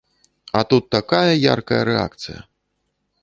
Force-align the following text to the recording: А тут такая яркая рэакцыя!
А 0.59 0.61
тут 0.69 0.87
такая 0.95 1.35
яркая 1.53 1.83
рэакцыя! 1.91 2.39